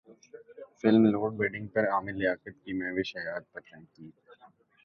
film 0.79 1.03
Load 1.05 1.31
Wedding 1.39 1.67
پر 1.73 1.83
عامر 1.89 2.13
لیاقت 2.13 2.55
کی 2.63 2.71
مہوش 2.73 3.15
حیات 3.17 3.43
پر 3.53 3.61
تنقید 3.61 4.13